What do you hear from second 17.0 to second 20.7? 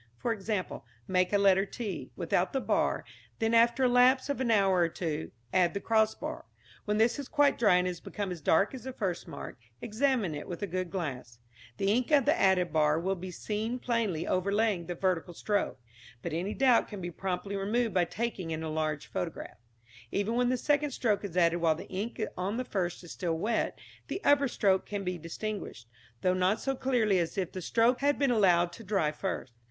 promptly removed by taking an enlarged photograph. Even when the